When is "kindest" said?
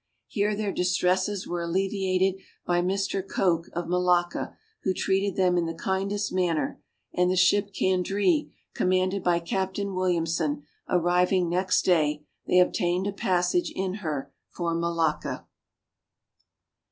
5.75-6.33